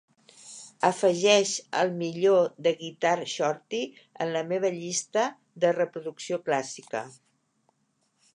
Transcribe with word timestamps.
afegeix 0.87 1.51
el 1.81 1.91
millor 1.99 2.47
de 2.67 2.73
Guitar 2.79 3.13
Shorty 3.35 3.83
en 4.25 4.33
la 4.39 4.43
meva 4.53 4.73
llista 4.79 5.27
de 5.65 5.75
reproducció 5.81 6.43
"clásica" 6.51 7.07